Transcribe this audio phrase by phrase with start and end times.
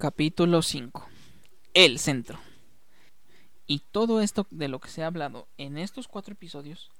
[0.00, 1.06] Capítulo 5.
[1.74, 2.38] El centro.
[3.66, 6.90] Y todo esto de lo que se ha hablado en estos cuatro episodios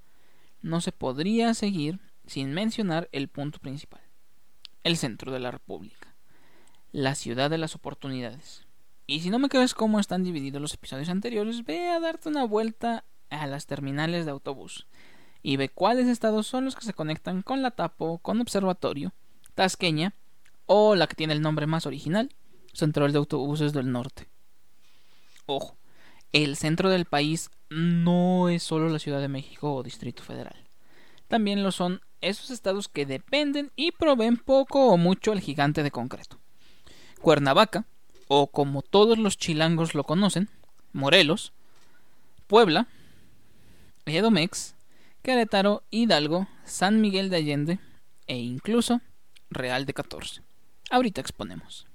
[0.61, 4.03] no se podría seguir sin mencionar el punto principal.
[4.85, 6.15] El centro de la República.
[6.93, 8.67] La ciudad de las oportunidades.
[9.07, 12.45] Y si no me crees cómo están divididos los episodios anteriores, ve a darte una
[12.45, 14.87] vuelta a las terminales de autobús
[15.43, 19.15] y ve cuáles estados son los que se conectan con la Tapo, con Observatorio,
[19.55, 20.13] Tasqueña
[20.67, 22.31] o la que tiene el nombre más original,
[22.73, 24.29] Central de Autobuses del Norte.
[25.47, 25.77] Ojo,
[26.33, 30.57] el centro del país no es solo la Ciudad de México o Distrito Federal.
[31.29, 35.91] También lo son esos estados que dependen y proveen poco o mucho al gigante de
[35.91, 36.39] concreto.
[37.21, 37.85] Cuernavaca,
[38.29, 40.49] o como todos los chilangos lo conocen,
[40.93, 41.53] Morelos,
[42.47, 42.89] Puebla,
[44.07, 44.75] Edomex,
[45.23, 47.79] Querétaro, Hidalgo, San Miguel de Allende
[48.27, 49.01] e incluso
[49.51, 50.43] Real de 14.
[50.91, 51.90] Ahorita exponemos.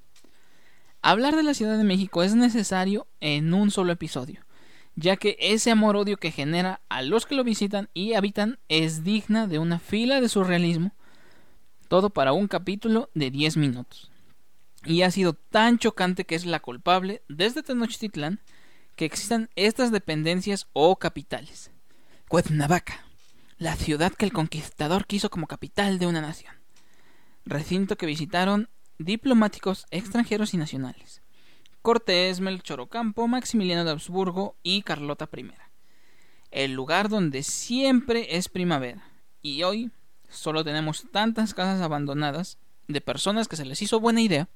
[1.07, 4.43] Hablar de la Ciudad de México es necesario en un solo episodio,
[4.95, 9.45] ya que ese amor-odio que genera a los que lo visitan y habitan es digna
[9.45, 10.95] de una fila de surrealismo,
[11.89, 14.09] todo para un capítulo de 10 minutos.
[14.84, 18.40] Y ha sido tan chocante que es la culpable desde Tenochtitlán
[18.95, 21.69] que existan estas dependencias o capitales.
[22.27, 23.05] Cuernavaca,
[23.59, 26.55] la ciudad que el conquistador quiso como capital de una nación.
[27.45, 31.21] Recinto que visitaron diplomáticos extranjeros y nacionales.
[31.82, 35.52] Cortés, Melchor Ocampo, Maximiliano de Habsburgo y Carlota I.
[36.52, 39.04] El lugar donde siempre es primavera.
[39.41, 39.91] Y hoy
[40.29, 44.48] solo tenemos tantas casas abandonadas de personas que se les hizo buena idea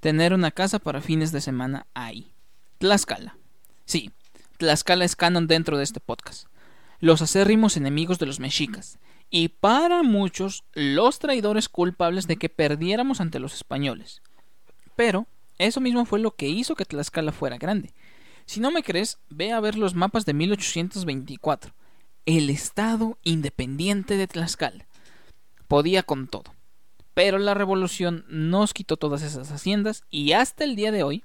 [0.00, 2.32] tener una casa para fines de semana ahí.
[2.78, 3.36] Tlaxcala.
[3.84, 4.12] Sí,
[4.56, 6.46] Tlaxcala es canon dentro de este podcast.
[7.00, 8.98] Los acérrimos enemigos de los mexicas
[9.30, 14.22] y para muchos los traidores culpables de que perdiéramos ante los españoles.
[14.96, 15.26] Pero
[15.58, 17.94] eso mismo fue lo que hizo que Tlaxcala fuera grande.
[18.44, 21.72] Si no me crees, ve a ver los mapas de 1824.
[22.26, 24.86] El estado independiente de Tlaxcala.
[25.68, 26.54] Podía con todo.
[27.14, 31.24] Pero la revolución nos quitó todas esas haciendas y hasta el día de hoy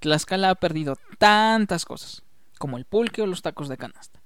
[0.00, 2.22] Tlaxcala ha perdido tantas cosas,
[2.58, 4.20] como el pulque o los tacos de canasta,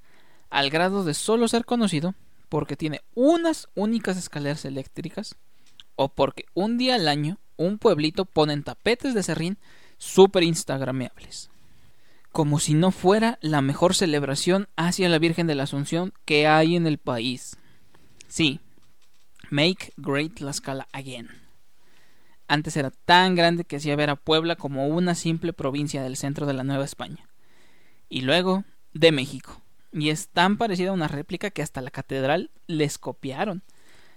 [0.51, 2.15] al grado de solo ser conocido
[2.53, 5.37] porque tiene unas únicas escaleras eléctricas
[5.97, 9.57] o porque un día al año un pueblito ponen tapetes de serrín
[9.97, 11.49] súper instagrameables.
[12.31, 16.77] Como si no fuera la mejor celebración hacia la Virgen de la Asunción que hay
[16.77, 17.57] en el país.
[18.29, 18.61] Sí,
[19.49, 21.31] Make Great La Scala Again.
[22.49, 26.45] Antes era tan grande que hacía ver a Puebla como una simple provincia del centro
[26.45, 27.31] de la Nueva España.
[28.11, 29.62] Y luego de México
[29.93, 33.63] y es tan parecida a una réplica que hasta la catedral les copiaron.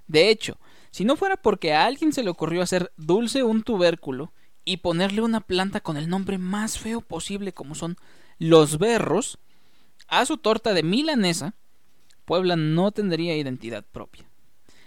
[0.07, 0.57] De hecho,
[0.91, 4.31] si no fuera porque a alguien se le ocurrió hacer dulce un tubérculo
[4.63, 7.97] y ponerle una planta con el nombre más feo posible como son
[8.39, 9.37] los berros,
[10.07, 11.55] a su torta de milanesa,
[12.25, 14.25] Puebla no tendría identidad propia.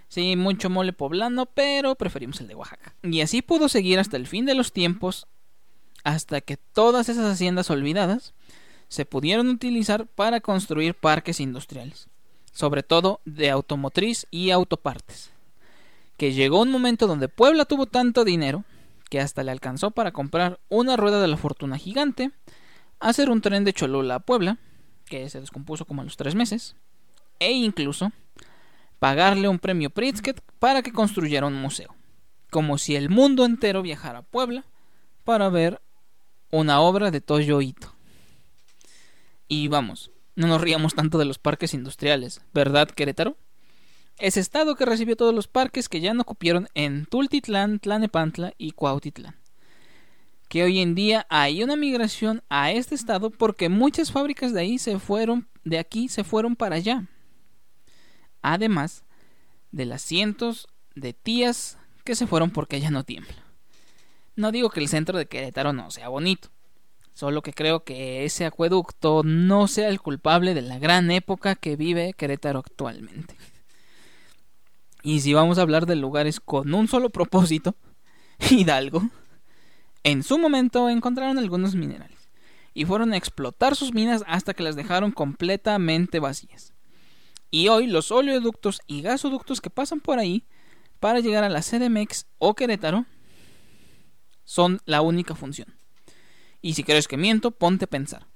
[0.09, 2.94] Sí, mucho mole poblano, pero preferimos el de Oaxaca.
[3.03, 5.27] Y así pudo seguir hasta el fin de los tiempos,
[6.03, 8.34] hasta que todas esas haciendas olvidadas
[8.88, 12.09] se pudieron utilizar para construir parques industriales,
[12.53, 15.31] sobre todo de automotriz y autopartes.
[16.16, 18.65] Que llegó un momento donde Puebla tuvo tanto dinero
[19.09, 22.31] que hasta le alcanzó para comprar una rueda de la fortuna gigante,
[23.00, 24.59] hacer un tren de Cholula a Puebla,
[25.06, 26.77] que se descompuso como a los tres meses,
[27.38, 28.12] e incluso
[28.98, 31.94] pagarle un premio Pritzker para que construyera un museo,
[32.50, 34.65] como si el mundo entero viajara a Puebla
[35.25, 35.81] para ver
[36.50, 37.97] una obra de Toyo Ito.
[39.48, 43.36] Y vamos, no nos ríamos tanto de los parques industriales, ¿verdad, Querétaro?
[44.19, 48.72] Ese estado que recibió todos los parques que ya no cupieron en Tultitlán, Tlanepantla y
[48.72, 49.36] Cuautitlán.
[50.48, 54.78] Que hoy en día hay una migración a este estado porque muchas fábricas de ahí
[54.78, 57.06] se fueron, de aquí se fueron para allá.
[58.42, 59.04] Además
[59.70, 63.44] de las cientos de tías que se fueron porque ya no tiembla.
[64.36, 66.50] No digo que el centro de Querétaro no sea bonito,
[67.18, 71.74] Solo que creo que ese acueducto no sea el culpable de la gran época que
[71.74, 73.34] vive Querétaro actualmente.
[75.03, 77.74] Y si vamos a hablar de lugares con un solo propósito,
[78.50, 79.03] Hidalgo,
[80.04, 82.28] en su momento encontraron algunos minerales
[82.72, 86.72] y fueron a explotar sus minas hasta que las dejaron completamente vacías.
[87.50, 90.44] Y hoy los oleoductos y gasoductos que pasan por ahí
[91.00, 93.06] para llegar a la CDMX o Querétaro
[94.44, 95.78] son la única función.
[96.60, 98.27] Y si crees que miento, ponte a pensar.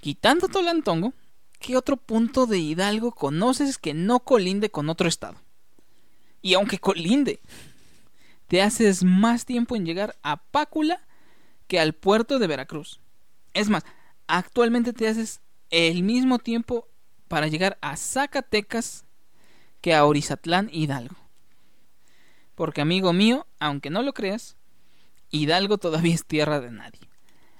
[0.00, 1.14] Quitando Tolantongo,
[1.58, 5.40] ¿qué otro punto de Hidalgo conoces que no colinde con otro estado?
[6.42, 7.40] Y aunque colinde,
[8.46, 11.00] te haces más tiempo en llegar a Pácula
[11.66, 13.00] que al puerto de Veracruz.
[13.54, 13.84] Es más,
[14.26, 16.88] actualmente te haces el mismo tiempo
[17.28, 19.04] para llegar a Zacatecas
[19.80, 21.16] que a Orizatlán Hidalgo.
[22.54, 24.56] Porque amigo mío, aunque no lo creas,
[25.30, 27.05] Hidalgo todavía es tierra de nadie.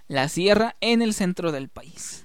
[0.08, 2.25] La sierra en el centro del país.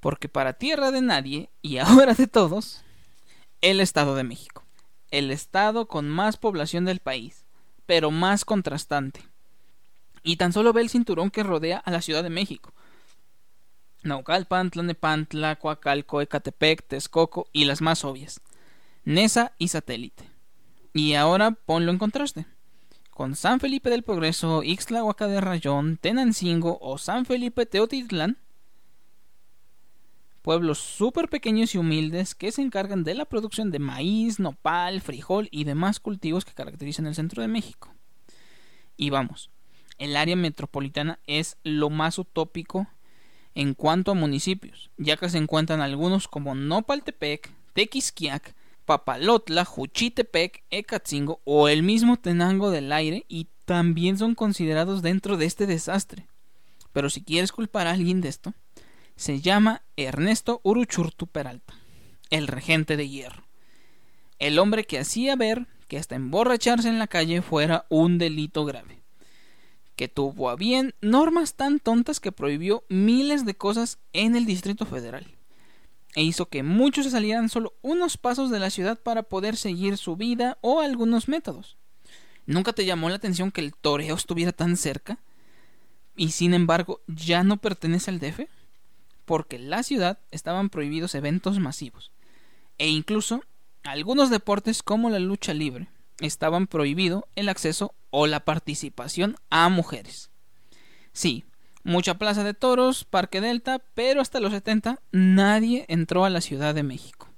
[0.00, 2.82] Porque para tierra de nadie, y ahora de todos,
[3.60, 4.64] el Estado de México.
[5.10, 7.44] El estado con más población del país,
[7.84, 9.20] pero más contrastante.
[10.22, 12.72] Y tan solo ve el cinturón que rodea a la Ciudad de México.
[14.02, 18.40] Naucalpan, Tlanepantla, Coacalco, Ecatepec, Texcoco y las más obvias.
[19.04, 20.24] Nesa y Satélite.
[20.94, 22.46] Y ahora ponlo en contraste.
[23.10, 28.38] Con San Felipe del Progreso, Ixtlahuaca de Rayón, Tenancingo o San Felipe Teotitlán,
[30.42, 35.48] pueblos súper pequeños y humildes que se encargan de la producción de maíz, nopal, frijol
[35.50, 37.92] y demás cultivos que caracterizan el centro de México.
[38.96, 39.50] Y vamos,
[39.98, 42.86] el área metropolitana es lo más utópico
[43.54, 48.54] en cuanto a municipios, ya que se encuentran algunos como Nopaltepec, Tequisquiac,
[48.90, 55.46] Papalotla, Juchitepec, Ecatzingo o el mismo Tenango del Aire y también son considerados dentro de
[55.46, 56.26] este desastre.
[56.92, 58.52] Pero si quieres culpar a alguien de esto,
[59.14, 61.72] se llama Ernesto Uruchurtu Peralta,
[62.30, 63.44] el regente de hierro.
[64.40, 69.04] El hombre que hacía ver que hasta emborracharse en la calle fuera un delito grave.
[69.94, 74.84] Que tuvo a bien normas tan tontas que prohibió miles de cosas en el Distrito
[74.84, 75.39] Federal.
[76.14, 79.96] E hizo que muchos se salieran solo unos pasos de la ciudad para poder seguir
[79.96, 81.76] su vida o algunos métodos.
[82.46, 85.18] ¿Nunca te llamó la atención que el toreo estuviera tan cerca?
[86.16, 88.48] Y sin embargo ya no pertenece al DF?
[89.30, 92.10] porque en la ciudad estaban prohibidos eventos masivos.
[92.78, 93.44] E incluso
[93.84, 95.86] algunos deportes como la lucha libre
[96.18, 100.30] estaban prohibido el acceso o la participación a mujeres.
[101.12, 101.44] Sí,
[101.82, 106.74] mucha plaza de toros, Parque Delta, pero hasta los 70 nadie entró a la Ciudad
[106.74, 107.28] de México.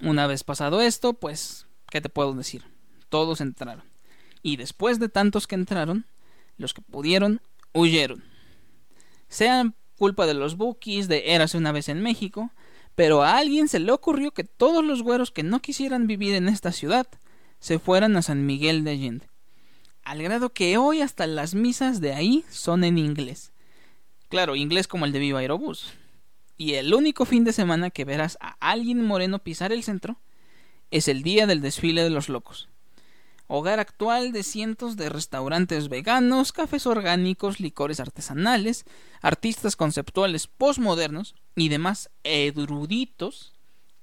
[0.00, 2.64] Una vez pasado esto, pues, ¿qué te puedo decir?
[3.08, 3.84] Todos entraron.
[4.42, 6.06] Y después de tantos que entraron,
[6.56, 7.40] los que pudieron
[7.72, 8.24] huyeron.
[9.28, 12.50] Sean culpa de los bookies, de Érase una vez en México,
[12.94, 16.48] pero a alguien se le ocurrió que todos los güeros que no quisieran vivir en
[16.48, 17.06] esta ciudad
[17.60, 19.31] se fueran a San Miguel de Allende.
[20.04, 23.52] Al grado que hoy hasta las misas de ahí son en inglés.
[24.28, 25.92] Claro, inglés como el de Viva Aerobús.
[26.56, 30.18] Y el único fin de semana que verás a alguien moreno pisar el centro
[30.90, 32.68] es el día del desfile de los locos
[33.54, 38.86] hogar actual de cientos de restaurantes veganos, cafés orgánicos, licores artesanales,
[39.20, 43.52] artistas conceptuales postmodernos y demás eruditos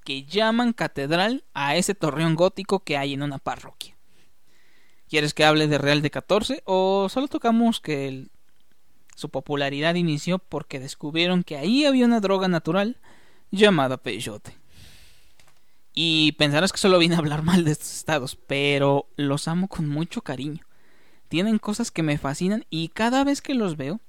[0.03, 3.97] que llaman catedral a ese torreón gótico que hay en una parroquia.
[5.09, 8.27] ¿Quieres que hable de Real de 14 o solo tocamos que
[9.15, 12.97] su popularidad inició porque descubrieron que ahí había una droga natural
[13.49, 14.55] llamada peyote?
[15.95, 19.89] Y pensarás que solo vine a hablar mal de estos estados, pero los amo con
[19.89, 20.63] mucho cariño.
[21.27, 23.99] Tienen cosas que me fascinan y cada vez que los veo,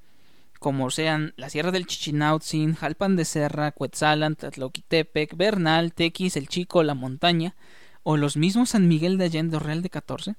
[0.58, 6.82] como sean la Sierra del Chichinautzin, Jalpan de Serra, Cuetzalan, Tlatlauquitepec, Bernal, Tequis, El Chico,
[6.82, 7.56] La Montaña,
[8.02, 10.36] o los mismos San Miguel de Allende Real de 14,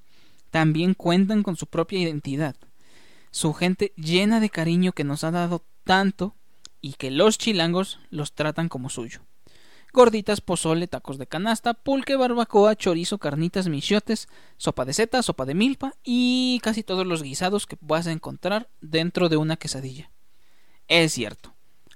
[0.52, 2.56] también cuentan con su propia identidad.
[3.32, 6.36] Su gente llena de cariño que nos ha dado tanto
[6.82, 9.22] y que los chilangos los tratan como suyo
[9.94, 14.28] gorditas, pozole, tacos de canasta, pulque, barbacoa, chorizo, carnitas, michotes,
[14.58, 18.70] sopa de seta, sopa de milpa y casi todos los guisados que vas a encontrar
[18.80, 20.12] dentro de una quesadilla.
[20.88, 21.54] Es cierto,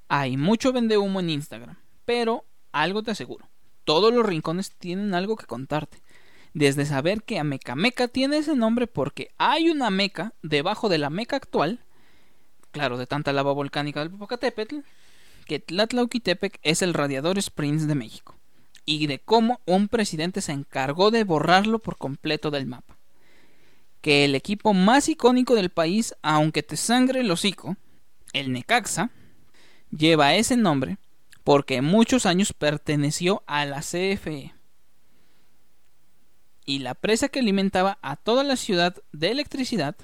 [0.08, 3.50] hay mucho vende humo en Instagram, pero algo te aseguro,
[3.84, 6.02] todos los rincones tienen algo que contarte.
[6.56, 11.36] Desde saber que Amecameca tiene ese nombre porque hay una meca debajo de la meca
[11.36, 11.84] actual,
[12.72, 14.78] claro, de tanta lava volcánica del Popocatépetl,
[15.46, 18.40] que Tlatlauquitepec es el Radiador Springs de México,
[18.86, 22.98] y de cómo un presidente se encargó de borrarlo por completo del mapa.
[24.00, 27.76] Que el equipo más icónico del país, aunque te sangre el hocico,
[28.32, 29.12] el Necaxa,
[29.92, 31.00] lleva ese nombre
[31.44, 34.55] porque muchos años perteneció a la CFE.
[36.66, 39.96] Y la presa que alimentaba a toda la ciudad de electricidad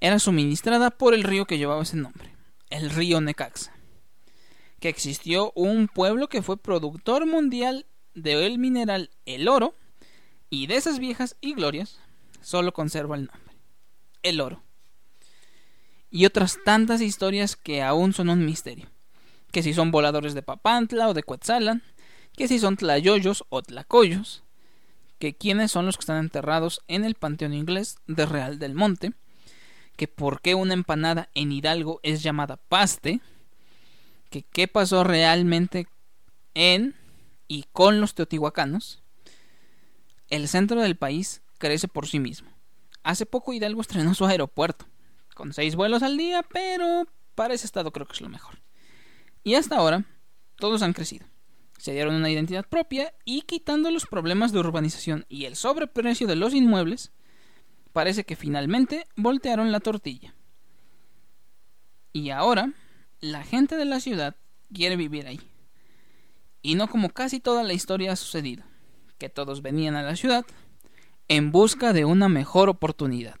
[0.00, 2.34] era suministrada por el río que llevaba ese nombre,
[2.70, 3.72] el río Necaxa
[4.80, 9.74] que existió un pueblo que fue productor mundial del mineral el oro
[10.48, 12.00] y de esas viejas y glorias
[12.40, 13.54] solo conserva el nombre,
[14.22, 14.62] el oro.
[16.10, 18.90] Y otras tantas historias que aún son un misterio,
[19.52, 21.84] que si son voladores de Papantla o de Cuetzalan,
[22.36, 24.42] que si son tlayoyos o tlacoyos,
[25.20, 29.12] que quiénes son los que están enterrados en el panteón inglés de Real del Monte,
[29.96, 33.20] que por qué una empanada en Hidalgo es llamada paste,
[34.30, 35.86] que qué pasó realmente
[36.54, 36.96] en
[37.48, 39.02] y con los teotihuacanos,
[40.30, 42.50] el centro del país crece por sí mismo.
[43.02, 44.86] Hace poco Hidalgo estrenó su aeropuerto,
[45.34, 48.58] con seis vuelos al día, pero para ese estado creo que es lo mejor.
[49.44, 50.04] Y hasta ahora,
[50.56, 51.26] todos han crecido.
[51.80, 56.36] Se dieron una identidad propia y quitando los problemas de urbanización y el sobreprecio de
[56.36, 57.10] los inmuebles,
[57.94, 60.34] parece que finalmente voltearon la tortilla.
[62.12, 62.74] Y ahora,
[63.20, 64.36] la gente de la ciudad
[64.74, 65.40] quiere vivir ahí.
[66.60, 68.62] Y no como casi toda la historia ha sucedido,
[69.16, 70.44] que todos venían a la ciudad
[71.28, 73.40] en busca de una mejor oportunidad.